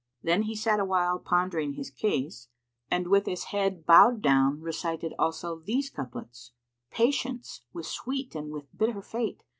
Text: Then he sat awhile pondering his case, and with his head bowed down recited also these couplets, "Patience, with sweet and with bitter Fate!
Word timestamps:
Then 0.23 0.41
he 0.49 0.55
sat 0.55 0.79
awhile 0.79 1.19
pondering 1.19 1.73
his 1.73 1.91
case, 1.91 2.47
and 2.89 3.05
with 3.07 3.27
his 3.27 3.43
head 3.53 3.85
bowed 3.85 4.19
down 4.23 4.59
recited 4.59 5.13
also 5.19 5.59
these 5.59 5.91
couplets, 5.91 6.53
"Patience, 6.89 7.61
with 7.71 7.85
sweet 7.85 8.33
and 8.33 8.49
with 8.49 8.75
bitter 8.75 9.03
Fate! 9.03 9.43